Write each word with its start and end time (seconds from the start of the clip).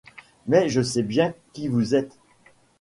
Mais 0.47 0.67
je 0.67 0.81
sais 0.81 1.03
bien 1.03 1.35
qui 1.53 1.67
vous 1.67 1.93
êtes. 1.93 2.17